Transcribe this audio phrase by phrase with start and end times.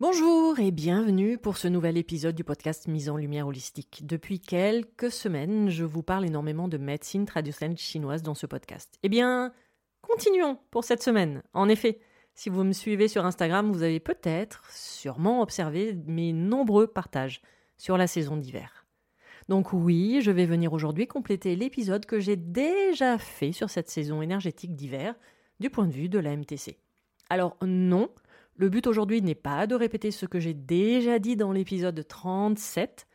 [0.00, 4.06] Bonjour et bienvenue pour ce nouvel épisode du podcast Mise en Lumière Holistique.
[4.06, 8.96] Depuis quelques semaines, je vous parle énormément de médecine traditionnelle chinoise dans ce podcast.
[9.02, 9.52] Eh bien,
[10.00, 11.42] continuons pour cette semaine.
[11.52, 11.98] En effet,
[12.36, 17.42] si vous me suivez sur Instagram, vous avez peut-être, sûrement observé mes nombreux partages
[17.76, 18.86] sur la saison d'hiver.
[19.48, 24.22] Donc oui, je vais venir aujourd'hui compléter l'épisode que j'ai déjà fait sur cette saison
[24.22, 25.16] énergétique d'hiver
[25.58, 26.78] du point de vue de la MTC.
[27.30, 28.10] Alors non,
[28.58, 33.06] le but aujourd'hui n'est pas de répéter ce que j'ai déjà dit dans l'épisode 37.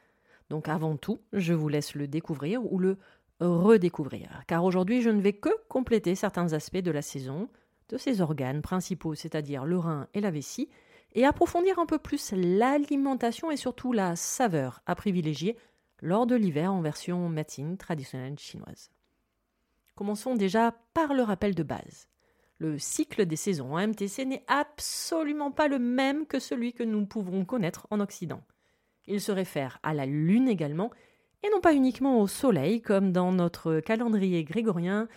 [0.49, 2.97] Donc avant tout, je vous laisse le découvrir ou le
[3.41, 4.41] redécouvrir.
[4.47, 7.49] Car aujourd'hui, je ne vais que compléter certains aspects de la saison,
[7.89, 10.69] de ses organes principaux, c'est-à-dire le rein et la vessie,
[11.13, 15.57] et approfondir un peu plus l'alimentation et surtout la saveur à privilégier
[16.01, 18.91] lors de l'hiver en version médecine traditionnelle chinoise.
[19.95, 22.07] Commençons déjà par le rappel de base.
[22.59, 27.05] Le cycle des saisons en MTC n'est absolument pas le même que celui que nous
[27.05, 28.41] pouvons connaître en Occident.
[29.05, 30.91] Il se réfère à la Lune également,
[31.43, 35.07] et non pas uniquement au Soleil comme dans notre calendrier grégorien,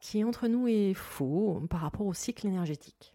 [0.00, 3.14] qui entre nous est faux par rapport au cycle énergétique.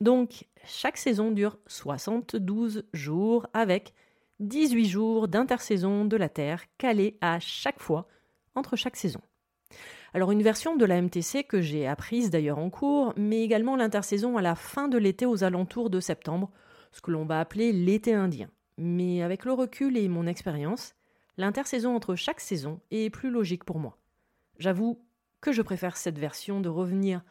[0.00, 3.92] Donc, chaque saison dure 72 jours avec
[4.38, 8.08] 18 jours d'intersaison de la Terre calés à chaque fois
[8.54, 9.20] entre chaque saison.
[10.12, 14.36] Alors une version de la MTC que j'ai apprise d'ailleurs en cours, mais également l'intersaison
[14.36, 16.50] à la fin de l'été aux alentours de septembre,
[16.90, 18.50] ce que l'on va appeler l'été indien.
[18.76, 20.94] Mais avec le recul et mon expérience,
[21.36, 23.98] l'intersaison entre chaque saison est plus logique pour moi.
[24.58, 25.00] J'avoue
[25.40, 27.22] que je préfère cette version de revenir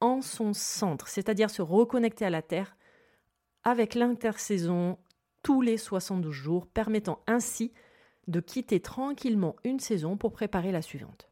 [0.00, 2.76] en son centre, c'est-à-dire se reconnecter à la Terre
[3.64, 4.96] avec l'intersaison
[5.42, 7.72] tous les 72 jours, permettant ainsi
[8.28, 11.27] de quitter tranquillement une saison pour préparer la suivante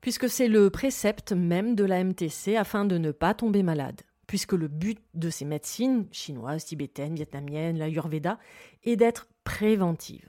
[0.00, 4.52] puisque c'est le précepte même de la MTC afin de ne pas tomber malade, puisque
[4.52, 8.38] le but de ces médecines, chinoises, tibétaines, vietnamiennes, l'ayurveda,
[8.84, 10.28] est d'être préventive.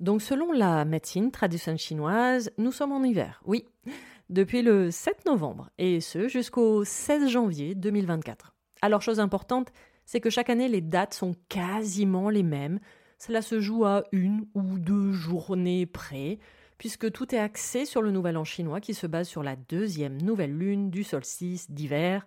[0.00, 3.64] Donc selon la médecine traditionnelle chinoise, nous sommes en hiver, oui,
[4.28, 8.54] depuis le 7 novembre, et ce jusqu'au 16 janvier 2024.
[8.82, 9.72] Alors chose importante,
[10.04, 12.80] c'est que chaque année les dates sont quasiment les mêmes,
[13.18, 16.38] cela se joue à une ou deux journées près,
[16.78, 20.20] puisque tout est axé sur le nouvel an chinois qui se base sur la deuxième
[20.20, 22.26] nouvelle lune du solstice d'hiver.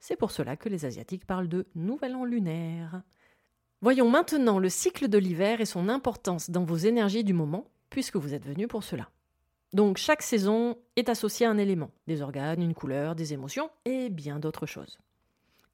[0.00, 3.02] C'est pour cela que les Asiatiques parlent de nouvel an lunaire.
[3.82, 8.16] Voyons maintenant le cycle de l'hiver et son importance dans vos énergies du moment, puisque
[8.16, 9.10] vous êtes venus pour cela.
[9.72, 14.08] Donc chaque saison est associée à un élément, des organes, une couleur, des émotions et
[14.08, 14.98] bien d'autres choses.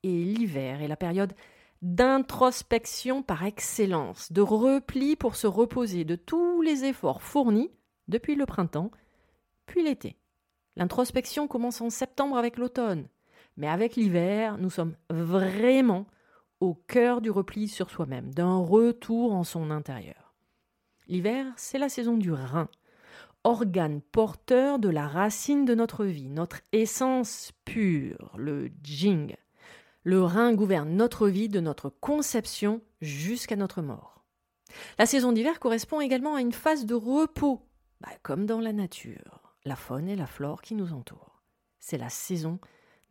[0.02, 1.34] Et l'hiver est la période
[1.82, 7.70] d'introspection par excellence, de repli pour se reposer de tous les efforts fournis
[8.08, 8.90] depuis le printemps,
[9.66, 10.16] puis l'été.
[10.76, 13.08] L'introspection commence en septembre avec l'automne,
[13.56, 16.06] mais avec l'hiver, nous sommes vraiment
[16.60, 20.34] au cœur du repli sur soi-même, d'un retour en son intérieur.
[21.08, 22.68] L'hiver, c'est la saison du rein,
[23.44, 29.34] organe porteur de la racine de notre vie, notre essence pure, le jing.
[30.04, 34.24] Le rein gouverne notre vie de notre conception jusqu'à notre mort.
[34.98, 37.60] La saison d'hiver correspond également à une phase de repos,
[38.02, 41.40] bah, comme dans la nature, la faune et la flore qui nous entourent.
[41.78, 42.58] C'est la saison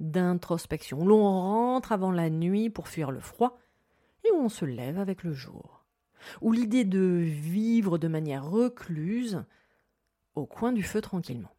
[0.02, 3.58] d'introspection, l'on rentre avant la nuit pour fuir le froid
[4.26, 5.86] et où on se lève avec le jour,
[6.42, 9.44] où l'idée de vivre de manière recluse
[10.36, 11.56] au coin du feu tranquillement.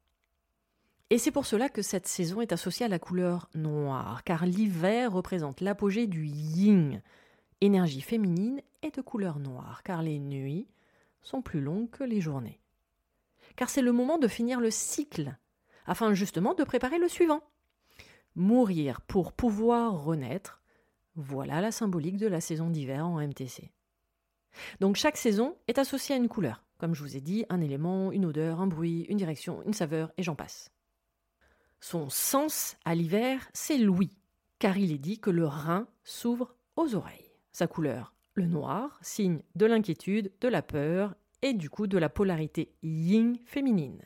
[1.11, 5.13] Et c'est pour cela que cette saison est associée à la couleur noire, car l'hiver
[5.13, 7.03] représente l'apogée du yin,
[7.61, 10.67] énergie féminine, et de couleur noire, car les nuits
[11.21, 12.62] sont plus longues que les journées.
[13.57, 15.37] Car c'est le moment de finir le cycle,
[15.87, 17.43] afin justement de préparer le suivant.
[18.35, 20.63] Mourir pour pouvoir renaître,
[21.15, 23.71] voilà la symbolique de la saison d'hiver en MTC.
[24.81, 26.65] Donc chaque saison est associée à une couleur.
[26.79, 30.11] Comme je vous ai dit, un élément, une odeur, un bruit, une direction, une saveur,
[30.17, 30.71] et j'en passe.
[31.81, 34.17] Son sens à l'hiver, c'est l'ouïe,
[34.59, 37.33] car il est dit que le rein s'ouvre aux oreilles.
[37.53, 42.09] Sa couleur, le noir, signe de l'inquiétude, de la peur et du coup de la
[42.09, 44.03] polarité yin féminine.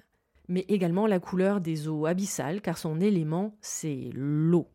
[0.49, 4.69] Mais également la couleur des eaux abyssales, car son élément, c'est l'eau.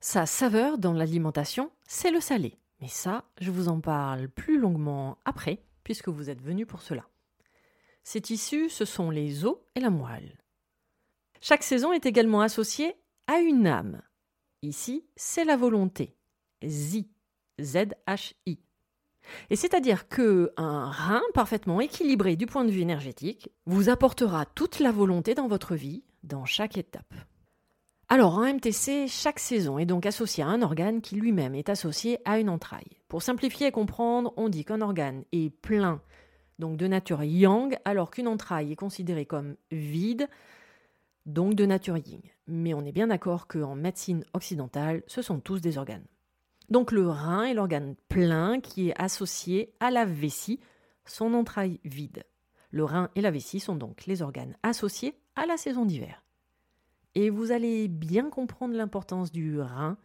[0.00, 2.58] Sa saveur dans l'alimentation, c'est le salé.
[2.80, 7.08] Mais ça, je vous en parle plus longuement après, puisque vous êtes venu pour cela.
[8.04, 10.38] Ces tissus, ce sont les os et la moelle.
[11.40, 12.94] Chaque saison est également associée
[13.26, 14.02] à une âme.
[14.62, 16.16] Ici, c'est la volonté.
[16.64, 17.04] Z,
[17.60, 18.65] Z-H-I.
[19.50, 24.78] Et c'est-à-dire que un rein parfaitement équilibré du point de vue énergétique vous apportera toute
[24.78, 27.14] la volonté dans votre vie, dans chaque étape.
[28.08, 32.18] Alors, en MTC, chaque saison est donc associée à un organe qui lui-même est associé
[32.24, 33.00] à une entraille.
[33.08, 36.00] Pour simplifier et comprendre, on dit qu'un organe est plein,
[36.60, 40.28] donc de nature yang, alors qu'une entraille est considérée comme vide,
[41.26, 42.22] donc de nature yin.
[42.46, 46.06] Mais on est bien d'accord qu'en médecine occidentale, ce sont tous des organes.
[46.68, 50.60] Donc le rein est l'organe plein qui est associé à la vessie,
[51.04, 52.24] son entraille vide.
[52.70, 56.22] Le rein et la vessie sont donc les organes associés à la saison d'hiver.
[57.14, 59.96] Et vous allez bien comprendre l'importance du rein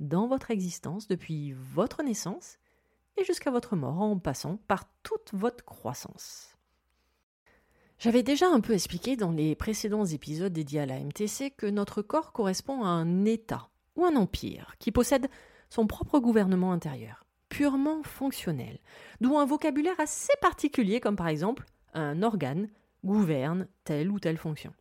[0.00, 2.58] dans votre existence depuis votre naissance
[3.16, 6.56] et jusqu'à votre mort en passant par toute votre croissance.
[7.98, 12.02] J'avais déjà un peu expliqué dans les précédents épisodes dédiés à la MTC que notre
[12.02, 15.28] corps correspond à un État ou un empire qui possède
[15.72, 18.78] son propre gouvernement intérieur, purement fonctionnel,
[19.22, 21.64] d'où un vocabulaire assez particulier comme par exemple
[21.94, 22.68] un organe
[23.04, 24.74] gouverne telle ou telle fonction.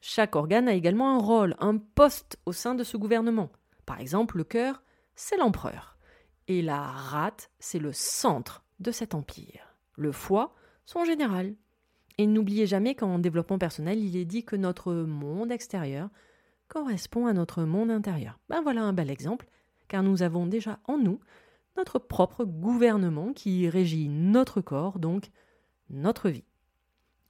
[0.00, 3.50] Chaque organe a également un rôle, un poste au sein de ce gouvernement,
[3.86, 4.84] par exemple, le cœur,
[5.16, 5.98] c'est l'empereur.
[6.46, 9.74] Et la rate, c'est le centre de cet empire.
[9.96, 10.54] Le foie,
[10.86, 11.56] son général.
[12.18, 16.08] Et n'oubliez jamais qu'en développement personnel, il est dit que notre monde extérieur
[16.68, 18.38] correspond à notre monde intérieur.
[18.48, 19.48] Ben voilà un bel exemple,
[19.90, 21.18] car nous avons déjà en nous
[21.76, 25.30] notre propre gouvernement qui régit notre corps, donc
[25.90, 26.44] notre vie.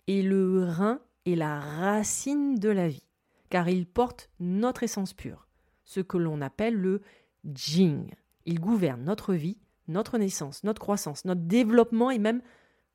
[0.06, 3.06] Et le rein est la racine de la vie,
[3.48, 5.48] car il porte notre essence pure
[5.84, 7.00] ce que l'on appelle le
[7.46, 8.14] Jing.
[8.44, 9.56] Il gouverne notre vie,
[9.88, 12.42] notre naissance, notre croissance, notre développement et même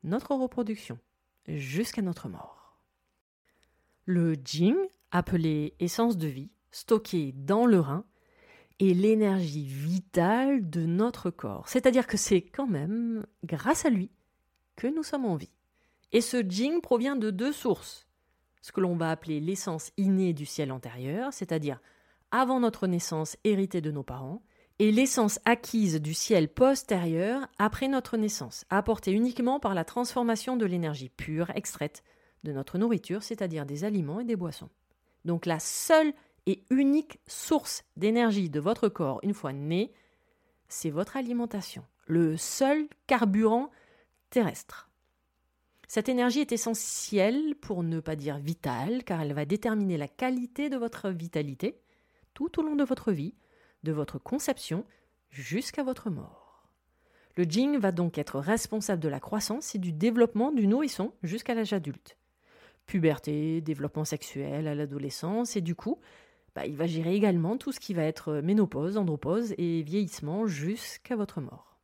[0.04, 0.98] notre reproduction,
[1.48, 2.78] jusqu'à notre mort.
[4.04, 4.76] Le Jing,
[5.10, 8.04] appelé essence de vie, stocké dans le rein,
[8.80, 11.68] est l'énergie vitale de notre corps.
[11.68, 14.10] C'est-à-dire que c'est quand même grâce à lui
[14.76, 15.52] que nous sommes en vie.
[16.12, 18.06] Et ce Jing provient de deux sources.
[18.60, 21.80] Ce que l'on va appeler l'essence innée du ciel antérieur, c'est-à-dire
[22.30, 24.42] avant notre naissance héritée de nos parents,
[24.78, 30.66] et l'essence acquise du ciel postérieur après notre naissance, apportée uniquement par la transformation de
[30.66, 32.02] l'énergie pure extraite
[32.44, 34.68] de notre nourriture, c'est-à-dire des aliments et des boissons.
[35.24, 36.12] Donc la seule
[36.46, 39.92] et unique source d'énergie de votre corps une fois né,
[40.68, 43.70] c'est votre alimentation, le seul carburant
[44.30, 44.88] terrestre.
[45.88, 50.68] Cette énergie est essentielle, pour ne pas dire vitale, car elle va déterminer la qualité
[50.68, 51.80] de votre vitalité,
[52.34, 53.34] tout au long de votre vie,
[53.84, 54.84] de votre conception
[55.30, 56.68] jusqu'à votre mort.
[57.36, 61.54] Le Jing va donc être responsable de la croissance et du développement du nourrisson jusqu'à
[61.54, 62.16] l'âge adulte.
[62.86, 66.00] Puberté, développement sexuel à l'adolescence, et du coup,
[66.56, 71.14] bah, il va gérer également tout ce qui va être ménopause, andropause et vieillissement jusqu'à
[71.14, 71.78] votre mort.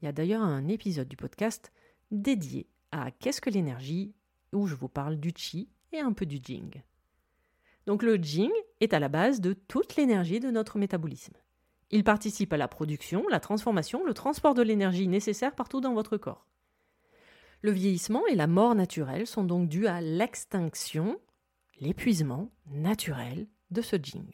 [0.00, 1.72] Il y a d'ailleurs un épisode du podcast
[2.12, 4.14] dédié à Qu'est-ce que l'énergie?
[4.52, 6.82] où je vous parle du chi et un peu du jing.
[7.86, 11.34] Donc le Jing est à la base de toute l'énergie de notre métabolisme.
[11.90, 16.16] Il participe à la production, la transformation, le transport de l'énergie nécessaire partout dans votre
[16.16, 16.46] corps.
[17.60, 21.20] Le vieillissement et la mort naturelle sont donc dus à l'extinction,
[21.80, 24.30] l'épuisement naturel de ce jing.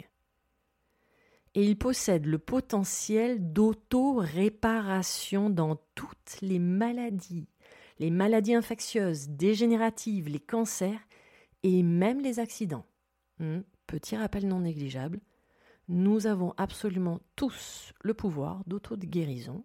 [1.55, 7.49] Et il possède le potentiel d'auto-réparation dans toutes les maladies,
[7.99, 11.01] les maladies infectieuses, dégénératives, les cancers
[11.63, 12.87] et même les accidents.
[13.39, 15.21] Hmm, petit rappel non négligeable,
[15.89, 19.65] nous avons absolument tous le pouvoir d'auto-guérison,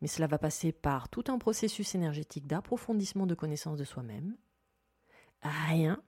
[0.00, 4.36] mais cela va passer par tout un processus énergétique d'approfondissement de connaissance de soi-même.
[5.42, 6.02] Rien,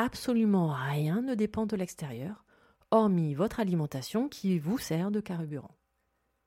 [0.00, 2.46] absolument rien ne dépend de l'extérieur,
[2.90, 5.76] hormis votre alimentation qui vous sert de carburant.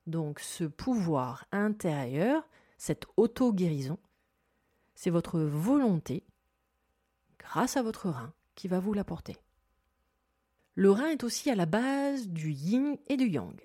[0.07, 3.99] Donc ce pouvoir intérieur, cette auto-guérison,
[4.95, 6.25] c'est votre volonté,
[7.37, 9.37] grâce à votre rein, qui va vous l'apporter.
[10.73, 13.61] Le rein est aussi à la base du yin et du yang.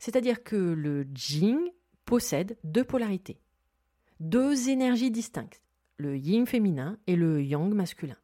[0.00, 1.70] C'est-à-dire que le jing
[2.06, 3.40] possède deux polarités,
[4.18, 5.62] deux énergies distinctes,
[5.96, 8.16] le yin féminin et le yang masculin.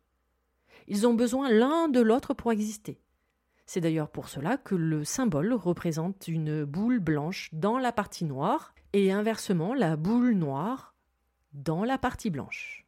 [0.89, 3.01] Ils ont besoin l'un de l'autre pour exister.
[3.67, 8.75] C'est d'ailleurs pour cela que le symbole représente une boule blanche dans la partie noire
[8.93, 10.95] et inversement la boule noire
[11.53, 12.87] dans la partie blanche.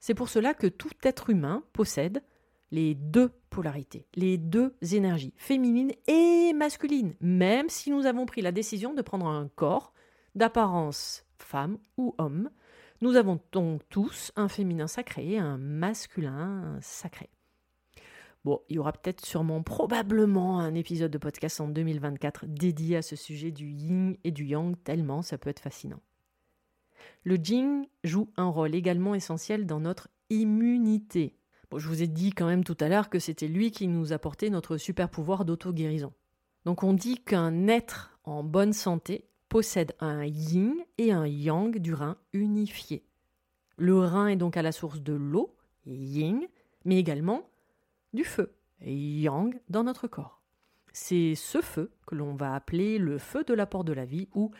[0.00, 2.22] C'est pour cela que tout être humain possède
[2.70, 8.52] les deux polarités, les deux énergies, féminines et masculines, même si nous avons pris la
[8.52, 9.94] décision de prendre un corps
[10.34, 12.50] d'apparence femme ou homme,
[13.04, 17.28] nous avons donc tous un féminin sacré et un masculin sacré.
[18.46, 23.02] Bon, il y aura peut-être sûrement probablement un épisode de podcast en 2024 dédié à
[23.02, 26.00] ce sujet du yin et du yang, tellement ça peut être fascinant.
[27.24, 31.36] Le jing joue un rôle également essentiel dans notre immunité.
[31.70, 34.14] Bon, je vous ai dit quand même tout à l'heure que c'était lui qui nous
[34.14, 36.14] apportait notre super pouvoir d'auto-guérison.
[36.64, 41.94] Donc on dit qu'un être en bonne santé possède un yin et un yang du
[41.94, 43.04] rein unifié.
[43.76, 45.54] Le rein est donc à la source de l'eau,
[45.86, 46.40] yin,
[46.84, 47.48] mais également
[48.14, 50.42] du feu, yang, dans notre corps.
[50.92, 54.50] C'est ce feu que l'on va appeler le feu de l'apport de la vie ou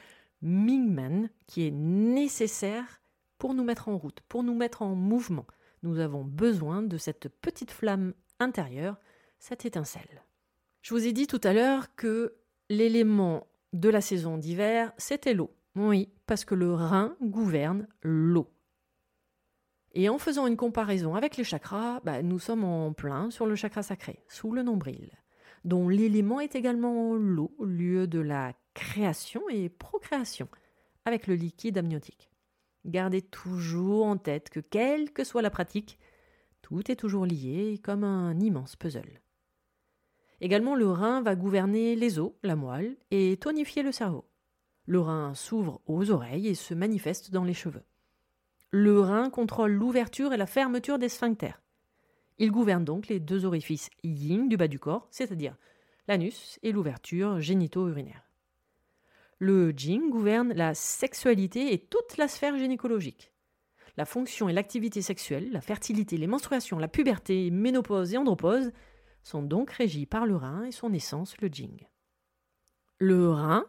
[0.43, 3.01] Mingmen qui est nécessaire
[3.39, 5.49] pour nous mettre en route, pour nous mettre en mouvement.
[5.83, 8.97] Nous avons besoin de cette petite flamme intérieure,
[9.41, 10.23] cette étincelle.
[10.83, 12.37] Je vous ai dit tout à l'heure que
[12.71, 15.51] l'élément de la saison d'hiver, c'était l'eau.
[15.75, 18.49] Oui, parce que le rein gouverne l'eau.
[19.93, 23.57] Et en faisant une comparaison avec les chakras, bah, nous sommes en plein sur le
[23.57, 25.11] chakra sacré, sous le nombril,
[25.65, 30.49] dont l'élément est également l'eau, lieu de la création et procréation,
[31.05, 32.31] avec le liquide amniotique.
[32.85, 35.99] Gardez toujours en tête que quelle que soit la pratique,
[36.63, 39.21] tout est toujours lié comme un immense puzzle.
[40.41, 44.25] Également, le rein va gouverner les os, la moelle, et tonifier le cerveau.
[44.87, 47.85] Le rein s'ouvre aux oreilles et se manifeste dans les cheveux.
[48.71, 51.63] Le rein contrôle l'ouverture et la fermeture des sphincters.
[52.39, 55.57] Il gouverne donc les deux orifices yin du bas du corps, c'est-à-dire
[56.09, 58.29] l'anus et l'ouverture génito-urinaire.
[59.39, 63.33] Le jing gouverne la sexualité et toute la sphère gynécologique.
[63.97, 68.73] La fonction et l'activité sexuelle, la fertilité, les menstruations, la puberté, ménopause et andropause
[69.25, 71.87] sont donc régis par le rein et son essence, le jing.
[72.99, 73.67] Le rein,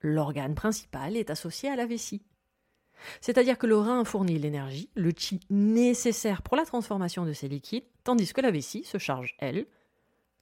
[0.00, 2.22] l'organe principal, est associé à la vessie.
[3.20, 7.86] C'est-à-dire que le rein fournit l'énergie, le chi nécessaire pour la transformation de ces liquides,
[8.04, 9.66] tandis que la vessie se charge, elle,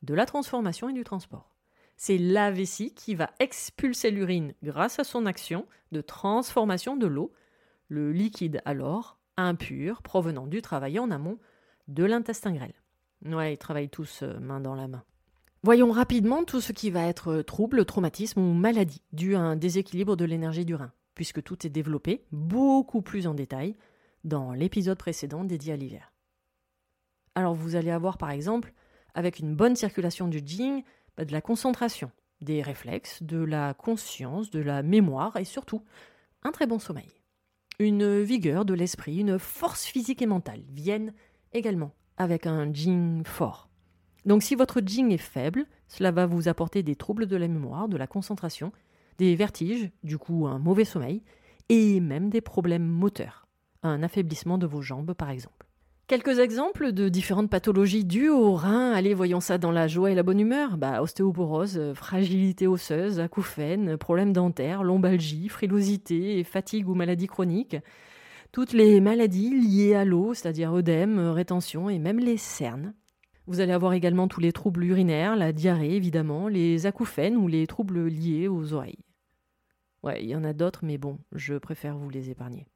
[0.03, 1.55] de la transformation et du transport.
[1.97, 7.33] C'est la vessie qui va expulser l'urine grâce à son action de transformation de l'eau,
[7.89, 11.39] le liquide alors impur provenant du travail en amont
[11.89, 12.80] de l'intestin grêle.
[13.25, 15.05] Ouais, ils travaillent tous euh, main dans la main.
[15.63, 19.57] Voyons rapidement tout ce qui va être euh, trouble, traumatisme ou maladie dû à un
[19.57, 23.77] déséquilibre de l'énergie du rein puisque tout est développé beaucoup plus en détail
[24.25, 26.15] dans l'épisode précédent dédié à l'hiver.
[27.35, 28.73] Alors vous allez avoir par exemple,
[29.13, 30.83] avec une bonne circulation du jing,
[31.19, 32.11] bah, de la concentration,
[32.41, 35.85] des réflexes, de la conscience, de la mémoire et surtout
[36.43, 37.11] un très bon sommeil.
[37.79, 41.13] Une vigueur de l'esprit, une force physique et mentale viennent
[41.53, 43.71] également avec un jing fort.
[44.27, 47.89] Donc si votre jing est faible, cela va vous apporter des troubles de la mémoire,
[47.89, 48.73] de la concentration
[49.17, 51.23] des vertiges, du coup un mauvais sommeil,
[51.71, 53.47] et même des problèmes moteurs,
[53.83, 55.67] un affaiblissement de vos jambes par exemple.
[56.09, 58.93] Quelques exemples de différentes pathologies dues au rein.
[58.93, 60.77] Allez, voyons ça dans la joie et la bonne humeur.
[60.77, 67.77] Bah, ostéoporose, fragilité osseuse, acouphène, problèmes dentaires, lombalgie, frilosité, fatigue ou maladie chronique.
[68.53, 72.95] Toutes les maladies liées à l'eau, c'est-à-dire œdème, rétention et même les cernes.
[73.47, 77.67] Vous allez avoir également tous les troubles urinaires, la diarrhée évidemment, les acouphènes ou les
[77.67, 79.05] troubles liés aux oreilles.
[80.03, 82.67] Ouais, il y en a d'autres, mais bon, je préfère vous les épargner.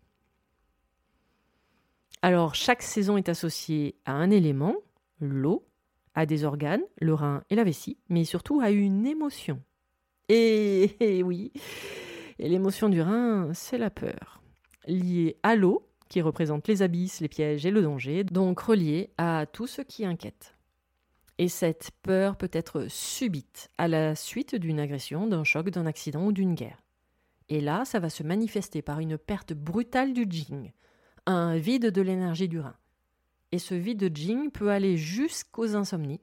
[2.22, 4.76] Alors, chaque saison est associée à un élément,
[5.20, 5.66] l'eau,
[6.14, 9.60] à des organes, le rein et la vessie, mais surtout à une émotion.
[10.28, 11.52] Et, oui,
[12.38, 14.40] et l'émotion du rein, c'est la peur,
[14.86, 19.46] liée à l'eau, qui représente les abysses, les pièges et le danger, donc reliée à
[19.52, 20.54] tout ce qui inquiète.
[21.38, 26.26] Et cette peur peut être subite, à la suite d'une agression, d'un choc, d'un accident
[26.26, 26.82] ou d'une guerre.
[27.48, 30.72] Et là, ça va se manifester par une perte brutale du jing,
[31.26, 32.76] un vide de l'énergie du rein.
[33.52, 36.20] Et ce vide de jing peut aller jusqu'aux insomnies,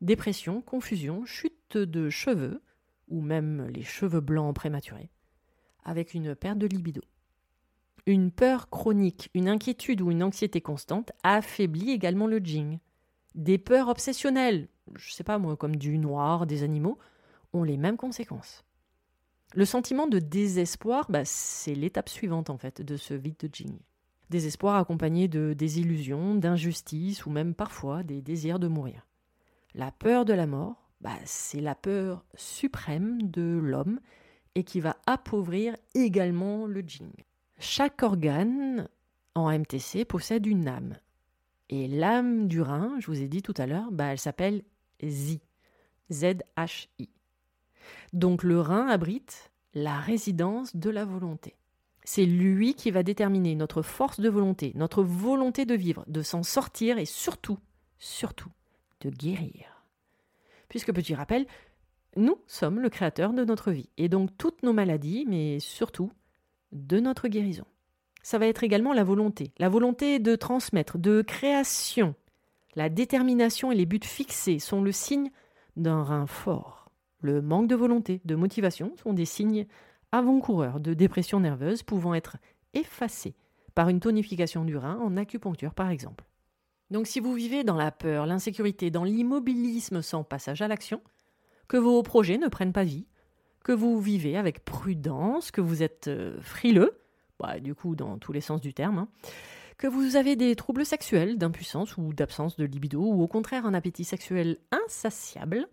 [0.00, 2.62] dépression, confusion, chute de cheveux,
[3.08, 5.10] ou même les cheveux blancs prématurés,
[5.84, 7.02] avec une perte de libido.
[8.08, 12.78] Une peur chronique, une inquiétude ou une anxiété constante affaiblit également le jing.
[13.34, 16.96] Des peurs obsessionnelles, je sais pas moi, comme du noir, des animaux,
[17.52, 18.64] ont les mêmes conséquences.
[19.52, 23.78] Le sentiment de désespoir, bah, c'est l'étape suivante en fait de ce vide de jing.
[24.30, 29.06] Désespoir accompagné de désillusions, d'injustices ou même parfois des désirs de mourir.
[29.74, 34.00] La peur de la mort, bah, c'est la peur suprême de l'homme
[34.54, 37.12] et qui va appauvrir également le jing.
[37.58, 38.88] Chaque organe
[39.34, 40.96] en MTC possède une âme.
[41.70, 44.62] Et l'âme du rein, je vous ai dit tout à l'heure, bah, elle s'appelle
[45.04, 45.40] ZI.
[46.10, 47.10] Z-H-I.
[48.12, 51.56] Donc le rein abrite la résidence de la volonté.
[52.04, 56.42] C'est lui qui va déterminer notre force de volonté, notre volonté de vivre, de s'en
[56.42, 57.58] sortir et surtout,
[57.98, 58.50] surtout,
[59.02, 59.84] de guérir.
[60.68, 61.46] Puisque, petit rappel,
[62.16, 66.10] nous sommes le créateur de notre vie, et donc toutes nos maladies, mais surtout
[66.72, 67.64] de notre guérison.
[68.22, 72.14] Ça va être également la volonté, la volonté de transmettre, de création.
[72.74, 75.30] La détermination et les buts fixés sont le signe
[75.76, 76.90] d'un rein fort.
[77.20, 79.66] Le manque de volonté, de motivation sont des signes
[80.12, 82.36] avant-coureurs de dépression nerveuse pouvant être
[82.74, 83.34] effacés
[83.74, 86.24] par une tonification du rein en acupuncture par exemple.
[86.90, 91.00] Donc si vous vivez dans la peur, l'insécurité, dans l'immobilisme sans passage à l'action,
[91.66, 93.06] que vos projets ne prennent pas vie,
[93.64, 96.98] que vous vivez avec prudence, que vous êtes euh, frileux,
[97.38, 99.08] bah, du coup dans tous les sens du terme, hein,
[99.76, 103.74] que vous avez des troubles sexuels, d'impuissance ou d'absence de libido, ou au contraire un
[103.74, 105.68] appétit sexuel insatiable,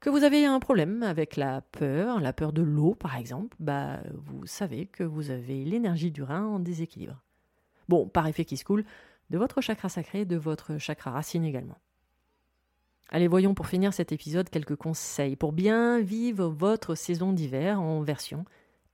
[0.00, 4.00] que vous avez un problème avec la peur, la peur de l'eau par exemple, bah,
[4.12, 7.22] vous savez que vous avez l'énergie du rein en déséquilibre.
[7.88, 8.84] Bon, par effet qui se coule,
[9.30, 11.78] de votre chakra sacré, de votre chakra racine également.
[13.08, 18.00] Allez, voyons pour finir cet épisode quelques conseils pour bien vivre votre saison d'hiver en
[18.02, 18.44] version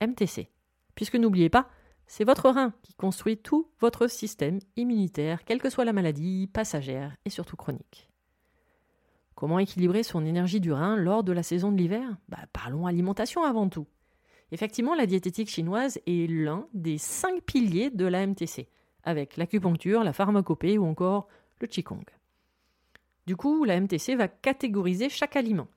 [0.01, 0.49] MTC.
[0.93, 1.67] Puisque n'oubliez pas,
[2.05, 7.15] c'est votre rein qui construit tout votre système immunitaire, quelle que soit la maladie, passagère
[7.25, 8.07] et surtout chronique.
[9.33, 12.07] Comment équilibrer son énergie du rein lors de la saison de l'hiver?
[12.29, 13.87] Bah, Parlons alimentation avant tout.
[14.51, 18.69] Effectivement, la diététique chinoise est l'un des cinq piliers de la MTC,
[19.03, 21.27] avec l'acupuncture, la pharmacopée ou encore
[21.59, 22.05] le qigong.
[23.25, 25.67] Du coup, la MTC va catégoriser chaque aliment,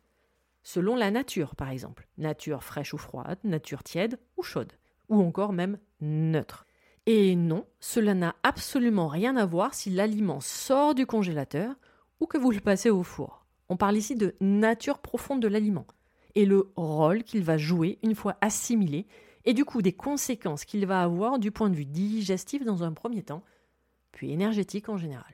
[0.62, 4.72] selon la nature par exemple, nature fraîche ou froide, nature tiède ou chaude,
[5.08, 6.66] ou encore même neutre.
[7.06, 11.76] Et non, cela n'a absolument rien à voir si l'aliment sort du congélateur
[12.18, 13.46] ou que vous le passez au four.
[13.68, 15.86] On parle ici de nature profonde de l'aliment
[16.34, 19.06] et le rôle qu'il va jouer une fois assimilé
[19.44, 22.92] et du coup des conséquences qu'il va avoir du point de vue digestif dans un
[22.92, 23.44] premier temps,
[24.10, 25.32] puis énergétique en général.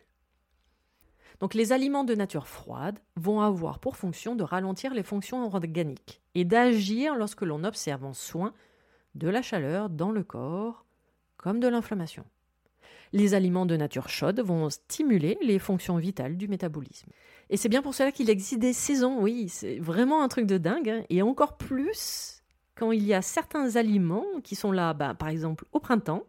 [1.43, 6.23] Donc les aliments de nature froide vont avoir pour fonction de ralentir les fonctions organiques
[6.37, 8.55] et d'agir lorsque l'on observe en soin
[9.17, 10.87] de la chaleur dans le corps
[11.39, 12.25] comme de l'inflammation.
[13.13, 17.11] Les aliments de nature chaude vont stimuler les fonctions vitales du métabolisme.
[17.51, 20.59] Et c'est bien pour cela qu'il existe des saisons, oui, c'est vraiment un truc de
[20.59, 21.03] dingue, hein.
[21.11, 22.41] et encore plus
[22.77, 26.23] quand il y a certains aliments qui sont là, bah, par exemple au printemps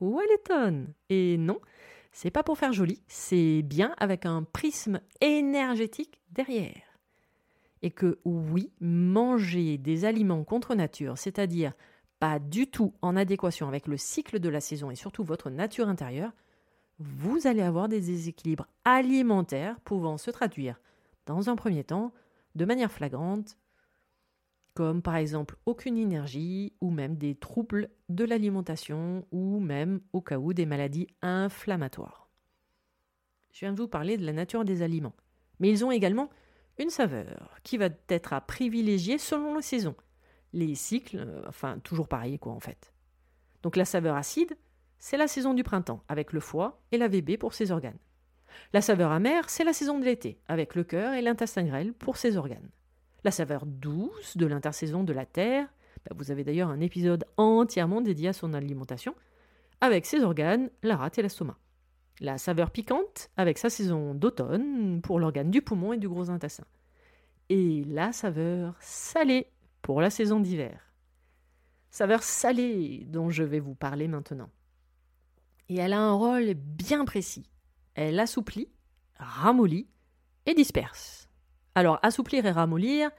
[0.00, 0.92] ou à l'automne.
[1.08, 1.58] Et non,
[2.12, 6.82] c'est pas pour faire joli, c'est bien avec un prisme énergétique derrière.
[7.80, 11.72] Et que oui, manger des aliments contre nature, c'est-à-dire
[12.20, 15.88] pas du tout en adéquation avec le cycle de la saison et surtout votre nature
[15.88, 16.32] intérieure,
[17.00, 20.80] vous allez avoir des déséquilibres alimentaires pouvant se traduire,
[21.26, 22.12] dans un premier temps,
[22.54, 23.56] de manière flagrante,
[24.74, 30.38] comme par exemple aucune énergie ou même des troubles de l'alimentation ou même au cas
[30.38, 32.28] où des maladies inflammatoires.
[33.52, 35.16] Je viens de vous parler de la nature des aliments,
[35.60, 36.30] mais ils ont également
[36.78, 39.96] une saveur qui va être à privilégier selon les saisons
[40.52, 42.92] les cycles, euh, enfin toujours pareil quoi en fait.
[43.62, 44.56] Donc la saveur acide,
[44.98, 47.98] c'est la saison du printemps, avec le foie et la VB pour ses organes.
[48.72, 52.16] La saveur amère, c'est la saison de l'été, avec le cœur et l'intestin grêle pour
[52.16, 52.68] ses organes.
[53.24, 55.68] La saveur douce de l'intersaison de la terre,
[56.04, 59.14] bah, vous avez d'ailleurs un épisode entièrement dédié à son alimentation,
[59.80, 61.58] avec ses organes, la rate et l'estomac.
[62.20, 66.64] La saveur piquante, avec sa saison d'automne, pour l'organe du poumon et du gros intestin.
[67.48, 69.48] Et la saveur salée,
[69.82, 70.92] pour la saison d'hiver.
[71.90, 74.50] Saveur salée dont je vais vous parler maintenant.
[75.68, 77.50] Et elle a un rôle bien précis.
[77.94, 78.68] Elle assouplit,
[79.18, 79.88] ramollit
[80.46, 81.28] et disperse.
[81.74, 83.10] Alors assouplir et ramollir,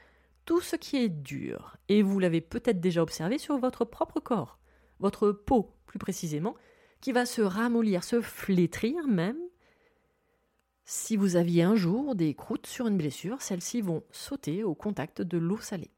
[0.46, 4.60] tout ce qui est dur, et vous l'avez peut-être déjà observé sur votre propre corps,
[5.00, 6.56] votre peau plus précisément,
[7.02, 9.40] qui va se ramollir, se flétrir même.
[10.86, 15.22] Si vous aviez un jour des croûtes sur une blessure, celles-ci vont sauter au contact
[15.22, 15.92] de l'eau salée.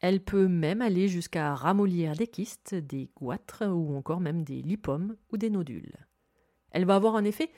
[0.00, 5.16] Elle peut même aller jusqu'à ramollir des kystes, des goitres ou encore même des lipomes
[5.30, 5.94] ou des nodules.
[6.72, 7.50] Elle va avoir un effet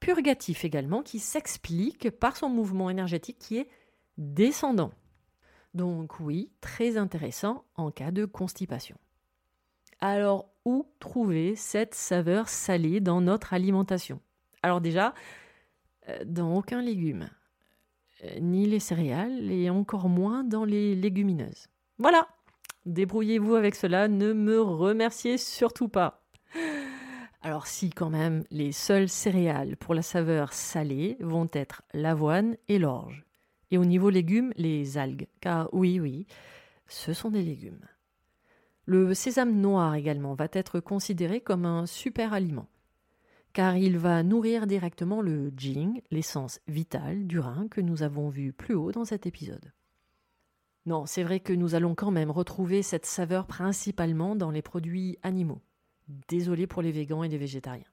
[0.00, 3.68] purgatif également qui s'explique par son mouvement énergétique qui est
[4.18, 4.92] descendant.
[5.74, 8.96] Donc oui, très intéressant en cas de constipation.
[10.00, 14.20] Alors où trouver cette saveur salée dans notre alimentation?
[14.62, 15.14] Alors déjà,
[16.08, 17.28] euh, dans aucun légume,
[18.24, 21.68] euh, ni les céréales et encore moins dans les légumineuses.
[21.98, 22.28] Voilà,
[22.84, 26.24] débrouillez-vous avec cela, ne me remerciez surtout pas.
[27.46, 32.80] Alors si quand même, les seules céréales pour la saveur salée vont être l'avoine et
[32.80, 33.24] l'orge.
[33.70, 36.26] Et au niveau légumes, les algues, car oui, oui,
[36.88, 37.86] ce sont des légumes.
[38.84, 42.66] Le sésame noir également va être considéré comme un super aliment,
[43.52, 48.52] car il va nourrir directement le jing, l'essence vitale du rein que nous avons vu
[48.52, 49.72] plus haut dans cet épisode.
[50.84, 55.16] Non, c'est vrai que nous allons quand même retrouver cette saveur principalement dans les produits
[55.22, 55.60] animaux.
[56.08, 57.84] Désolé pour les végans et les végétariens.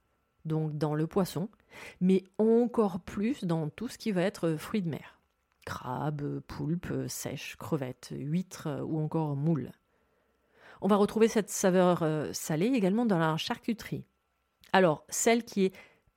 [0.45, 1.49] Donc dans le poisson,
[2.01, 5.19] mais encore plus dans tout ce qui va être fruits de mer.
[5.65, 9.71] Crabes, poulpes, sèches, crevettes, huîtres ou encore moules.
[10.81, 14.03] On va retrouver cette saveur euh, salée également dans la charcuterie.
[14.73, 15.71] Alors, celle qui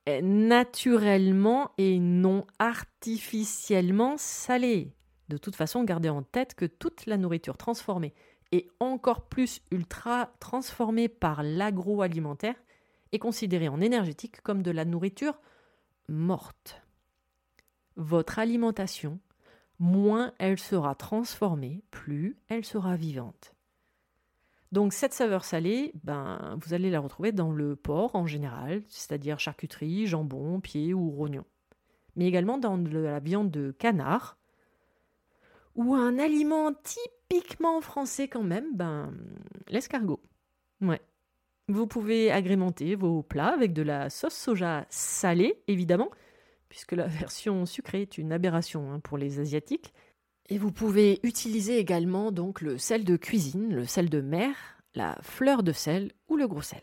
[0.05, 4.93] est naturellement et non artificiellement salée.
[5.29, 8.13] De toute façon, gardez en tête que toute la nourriture transformée
[8.51, 12.55] et encore plus ultra transformée par l'agroalimentaire
[13.11, 15.39] est considérée en énergétique comme de la nourriture
[16.07, 16.81] morte.
[17.95, 19.19] Votre alimentation,
[19.79, 23.53] moins elle sera transformée, plus elle sera vivante.
[24.71, 29.39] Donc cette saveur salée, ben, vous allez la retrouver dans le porc en général, c'est-à-dire
[29.39, 31.45] charcuterie, jambon, pied ou rognon.
[32.15, 34.37] Mais également dans la viande de canard,
[35.75, 36.73] ou un aliment
[37.29, 39.13] typiquement français quand même, ben,
[39.69, 40.21] l'escargot.
[40.81, 41.01] Ouais.
[41.69, 46.09] Vous pouvez agrémenter vos plats avec de la sauce soja salée, évidemment,
[46.69, 49.93] puisque la version sucrée est une aberration hein, pour les Asiatiques.
[50.49, 54.55] Et vous pouvez utiliser également donc le sel de cuisine, le sel de mer,
[54.95, 56.81] la fleur de sel ou le gros sel.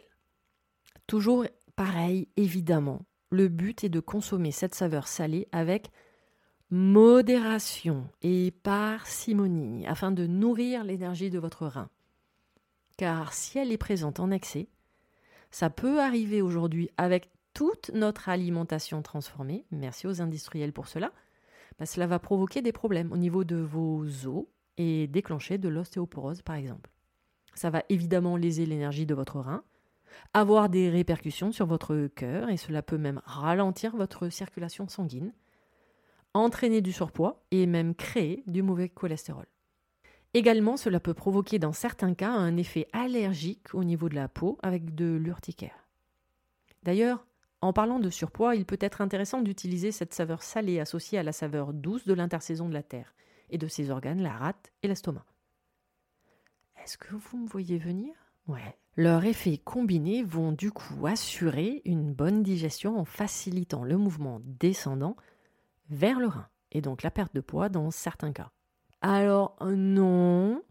[1.07, 3.03] Toujours pareil, évidemment.
[3.31, 5.91] Le but est de consommer cette saveur salée avec
[6.71, 11.89] modération et parcimonie afin de nourrir l'énergie de votre rein.
[12.97, 14.69] Car si elle est présente en excès,
[15.51, 21.13] ça peut arriver aujourd'hui avec toute notre alimentation transformée, merci aux industriels pour cela,
[21.79, 24.47] bah, cela va provoquer des problèmes au niveau de vos os
[24.77, 26.91] et déclencher de l'ostéoporose par exemple.
[27.55, 29.63] Ça va évidemment léser l'énergie de votre rein,
[30.33, 35.33] avoir des répercussions sur votre cœur et cela peut même ralentir votre circulation sanguine
[36.35, 39.47] entraîner du surpoids et même créer du mauvais cholestérol.
[40.35, 44.59] Également, cela peut provoquer dans certains cas un effet allergique au niveau de la peau
[44.63, 45.89] avec de l'urticaire.
[46.83, 47.27] D'ailleurs,
[47.61, 51.33] en parlant de surpoids, il peut être intéressant d'utiliser cette saveur salée associée à la
[51.33, 53.15] saveur douce de l'intersaison de la terre
[53.49, 55.25] et de ses organes, la rate et l'estomac.
[56.83, 58.13] Est-ce que vous me voyez venir?
[58.49, 58.77] Ouais.
[58.97, 65.17] Leurs effets combinés vont du coup assurer une bonne digestion en facilitant le mouvement descendant
[65.91, 68.51] vers le rein, et donc la perte de poids dans certains cas.
[69.01, 70.63] Alors non,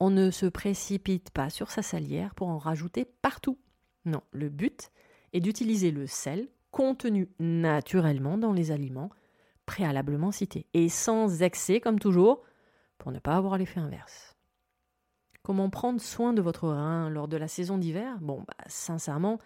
[0.00, 3.58] on ne se précipite pas sur sa salière pour en rajouter partout.
[4.04, 4.90] Non, le but
[5.32, 9.10] est d'utiliser le sel contenu naturellement dans les aliments
[9.66, 12.42] préalablement cités, et sans excès comme toujours,
[12.96, 14.34] pour ne pas avoir l'effet inverse.
[15.42, 18.18] Comment prendre soin de votre rein lors de la saison d'hiver?
[18.20, 19.38] Bon, bah, sincèrement,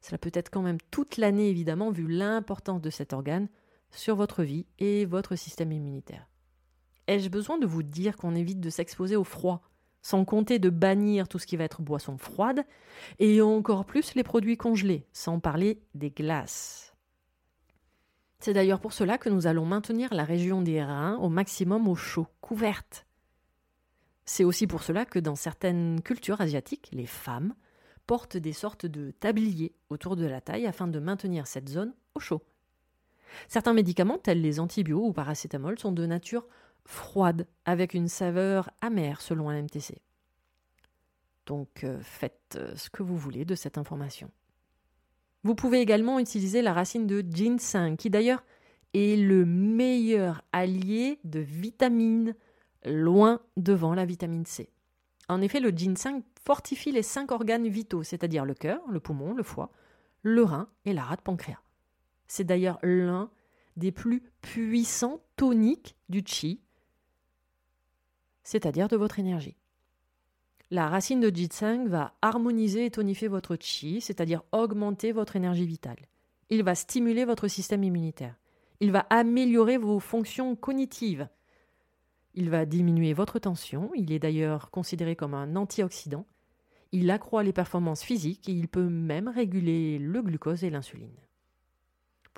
[0.00, 3.48] cela peut être quand même toute l'année évidemment, vu l'importance de cet organe
[3.90, 6.28] sur votre vie et votre système immunitaire.
[7.06, 9.62] Ai-je besoin de vous dire qu'on évite de s'exposer au froid,
[10.02, 12.64] sans compter de bannir tout ce qui va être boisson froide,
[13.18, 16.94] et encore plus les produits congelés, sans parler des glaces?
[18.40, 21.96] C'est d'ailleurs pour cela que nous allons maintenir la région des reins au maximum au
[21.96, 23.06] chaud, couverte.
[24.24, 27.54] C'est aussi pour cela que dans certaines cultures asiatiques, les femmes
[28.06, 32.20] portent des sortes de tabliers autour de la taille afin de maintenir cette zone au
[32.20, 32.42] chaud.
[33.48, 36.46] Certains médicaments, tels les antibiotiques ou paracétamol, sont de nature
[36.84, 40.00] froide, avec une saveur amère selon un MTC.
[41.46, 44.30] Donc euh, faites euh, ce que vous voulez de cette information.
[45.44, 48.44] Vous pouvez également utiliser la racine de ginseng, qui d'ailleurs
[48.94, 52.34] est le meilleur allié de vitamine,
[52.84, 54.70] loin devant la vitamine C.
[55.28, 59.42] En effet, le ginseng fortifie les cinq organes vitaux, c'est-à-dire le cœur, le poumon, le
[59.42, 59.70] foie,
[60.22, 61.60] le rein et la rate pancréas.
[62.28, 63.30] C'est d'ailleurs l'un
[63.76, 66.60] des plus puissants toniques du chi,
[68.42, 69.56] c'est-à-dire de votre énergie.
[70.70, 76.06] La racine de ginseng va harmoniser et tonifier votre chi, c'est-à-dire augmenter votre énergie vitale.
[76.50, 78.36] Il va stimuler votre système immunitaire.
[78.80, 81.28] Il va améliorer vos fonctions cognitives.
[82.34, 83.90] Il va diminuer votre tension.
[83.94, 86.26] Il est d'ailleurs considéré comme un antioxydant.
[86.92, 91.16] Il accroît les performances physiques et il peut même réguler le glucose et l'insuline.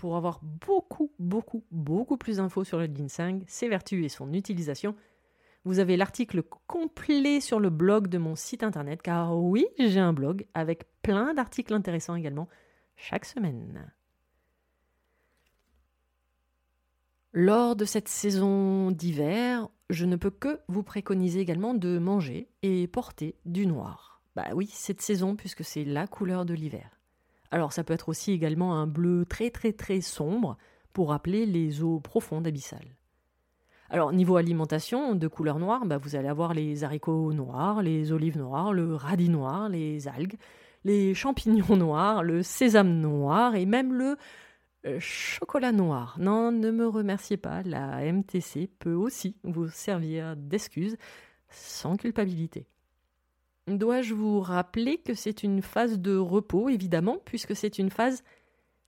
[0.01, 4.97] Pour avoir beaucoup, beaucoup, beaucoup plus d'infos sur le ginseng, ses vertus et son utilisation,
[5.67, 10.15] vous avez l'article complet sur le blog de mon site internet, car oui, j'ai un
[10.15, 12.49] blog avec plein d'articles intéressants également
[12.97, 13.93] chaque semaine.
[17.35, 22.89] Lors de cette saison d'hiver, je ne peux que vous préconiser également de manger et
[22.89, 24.23] porter du noir.
[24.35, 27.00] Bah oui, cette saison, puisque c'est la couleur de l'hiver.
[27.51, 30.57] Alors ça peut être aussi également un bleu très très très sombre
[30.93, 32.97] pour rappeler les eaux profondes abyssales.
[33.93, 38.39] Alors, niveau alimentation, de couleur noire, bah, vous allez avoir les haricots noirs, les olives
[38.39, 40.37] noires, le radis noir, les algues,
[40.85, 44.17] les champignons noirs, le sésame noir et même le
[44.87, 46.17] euh, chocolat noir.
[46.21, 50.97] Non, ne me remerciez pas, la MTC peut aussi vous servir d'excuse
[51.49, 52.69] sans culpabilité.
[53.79, 58.23] Dois-je vous rappeler que c'est une phase de repos, évidemment, puisque c'est une phase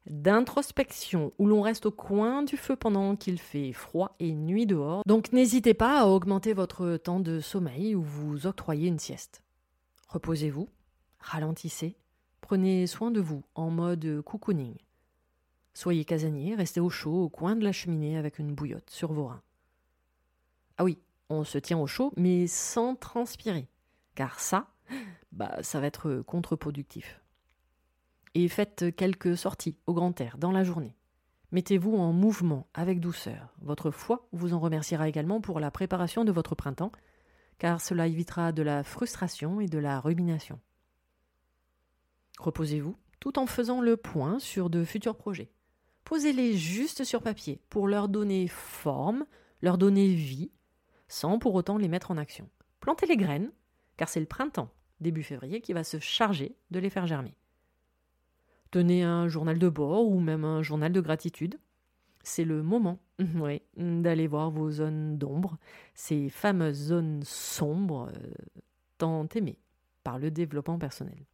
[0.07, 5.03] d'introspection où l'on reste au coin du feu pendant qu'il fait froid et nuit dehors.
[5.07, 9.43] Donc n'hésitez pas à augmenter votre temps de sommeil ou vous octroyer une sieste.
[10.09, 10.69] Reposez-vous,
[11.21, 11.97] ralentissez,
[12.41, 14.77] prenez soin de vous en mode cocooning.
[15.75, 19.27] Soyez casanier, restez au chaud au coin de la cheminée avec une bouillotte sur vos
[19.27, 19.43] reins.
[20.79, 20.99] Ah oui,
[21.31, 23.69] on se tient au chaud mais sans transpirer,
[24.15, 24.67] car ça,
[25.33, 27.23] bah ça va être contre-productif
[28.35, 30.97] et faites quelques sorties au grand air dans la journée.
[31.51, 33.53] Mettez-vous en mouvement avec douceur.
[33.61, 36.93] Votre foie vous en remerciera également pour la préparation de votre printemps,
[37.59, 40.59] car cela évitera de la frustration et de la rumination.
[42.39, 45.53] Reposez-vous tout en faisant le point sur de futurs projets.
[46.05, 49.27] Posez-les juste sur papier pour leur donner forme,
[49.61, 50.51] leur donner vie,
[51.07, 52.49] sans pour autant les mettre en action.
[52.81, 53.53] Plantez les graines,
[53.97, 57.35] car c'est le printemps, début février, qui va se charger de les faire germer.
[58.71, 61.61] Tenez un journal de bord ou même un journal de gratitude.
[62.23, 63.01] C'est le moment
[63.77, 65.59] d'aller voir vos zones d'ombre,
[65.95, 68.31] ces fameuses zones sombres euh,
[68.99, 69.59] tant aimées
[70.05, 71.27] par le développement personnel.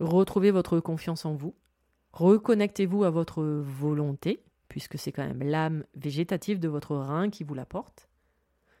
[0.00, 1.54] Retrouvez votre confiance en vous,
[2.12, 7.54] reconnectez-vous à votre volonté, puisque c'est quand même l'âme végétative de votre rein qui vous
[7.54, 8.08] l'apporte.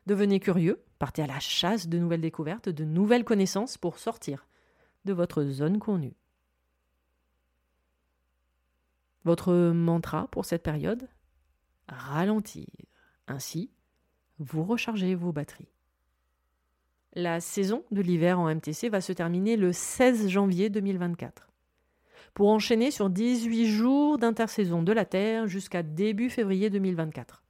[0.06, 4.46] Devenez curieux, partez à la chasse de nouvelles découvertes, de nouvelles connaissances pour sortir
[5.04, 6.14] de votre zone connue.
[9.24, 11.08] Votre mantra pour cette période
[11.88, 12.68] Ralentir.
[13.26, 13.72] Ainsi,
[14.38, 15.72] vous rechargez vos batteries.
[17.14, 21.48] La saison de l'hiver en MTC va se terminer le 16 janvier 2024.
[22.32, 27.42] Pour enchaîner sur 18 jours d'intersaison de la Terre jusqu'à début février 2024.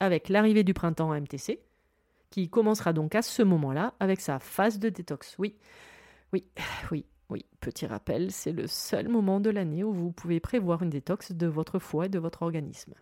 [0.00, 1.60] Avec l'arrivée du printemps en MTC,
[2.30, 5.36] qui commencera donc à ce moment-là avec sa phase de détox.
[5.38, 5.56] Oui,
[6.32, 6.44] oui,
[6.90, 10.90] oui, oui, petit rappel, c'est le seul moment de l'année où vous pouvez prévoir une
[10.90, 12.94] détox de votre foie et de votre organisme.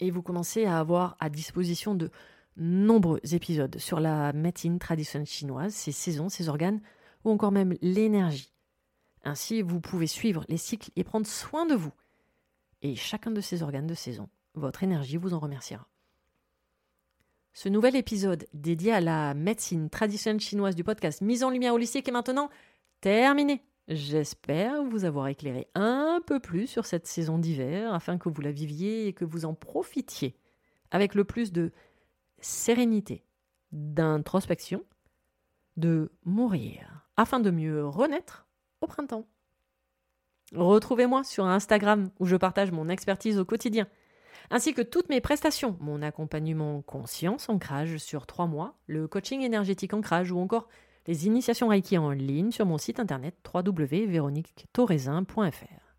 [0.00, 2.10] Et vous commencez à avoir à disposition de
[2.56, 6.80] nombreux épisodes sur la médecine traditionnelle chinoise, ses saisons, ses organes,
[7.24, 8.52] ou encore même l'énergie.
[9.24, 11.92] Ainsi, vous pouvez suivre les cycles et prendre soin de vous.
[12.82, 15.88] Et chacun de ces organes de saison, votre énergie vous en remerciera.
[17.56, 22.08] Ce nouvel épisode dédié à la médecine traditionnelle chinoise du podcast Mise en lumière holistique
[22.08, 22.50] est maintenant
[23.00, 23.62] terminé.
[23.86, 28.50] J'espère vous avoir éclairé un peu plus sur cette saison d'hiver afin que vous la
[28.50, 30.36] viviez et que vous en profitiez
[30.90, 31.70] avec le plus de
[32.40, 33.24] sérénité,
[33.70, 34.82] d'introspection,
[35.76, 38.48] de mourir afin de mieux renaître
[38.80, 39.28] au printemps.
[40.56, 43.86] Retrouvez-moi sur Instagram où je partage mon expertise au quotidien,
[44.50, 49.94] ainsi que toutes mes prestations, mon accompagnement conscience ancrage sur trois mois, le coaching énergétique
[49.94, 50.68] ancrage ou encore
[51.06, 55.96] les initiations Reiki en ligne sur mon site internet www.véroniquetoraisin.fr.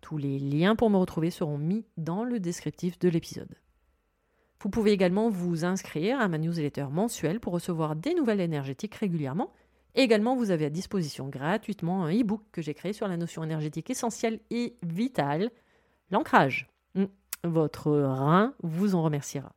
[0.00, 3.54] Tous les liens pour me retrouver seront mis dans le descriptif de l'épisode.
[4.62, 9.52] Vous pouvez également vous inscrire à ma newsletter mensuelle pour recevoir des nouvelles énergétiques régulièrement.
[9.94, 13.90] également, vous avez à disposition gratuitement un e-book que j'ai créé sur la notion énergétique
[13.90, 15.50] essentielle et vitale,
[16.10, 16.68] l'ancrage.
[17.44, 19.52] Votre rein vous en remerciera.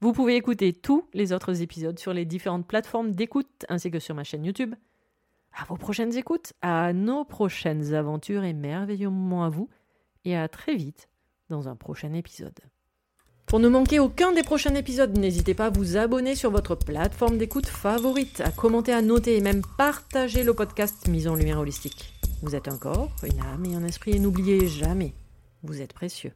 [0.00, 4.14] Vous pouvez écouter tous les autres épisodes sur les différentes plateformes d'écoute ainsi que sur
[4.14, 4.74] ma chaîne YouTube.
[5.56, 9.68] À vos prochaines écoutes, à nos prochaines aventures et merveilleux moments à vous,
[10.24, 11.08] et à très vite
[11.48, 12.58] dans un prochain épisode.
[13.46, 17.38] Pour ne manquer aucun des prochains épisodes, n'hésitez pas à vous abonner sur votre plateforme
[17.38, 22.14] d'écoute favorite, à commenter, à noter et même partager le podcast Mise en Lumière Holistique.
[22.42, 25.14] Vous êtes un corps, une âme et un esprit et n'oubliez jamais,
[25.62, 26.32] vous êtes précieux.